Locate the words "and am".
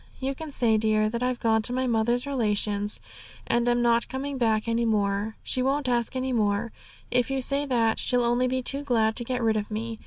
3.45-3.83